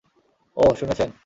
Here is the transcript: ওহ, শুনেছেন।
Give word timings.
ওহ, 0.57 0.73
শুনেছেন। 0.75 1.11